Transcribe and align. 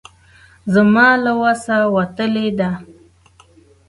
زما 0.73 1.09
له 1.23 1.33
وسه 1.43 1.77
وتلې 1.95 2.47
ده. 2.59 2.71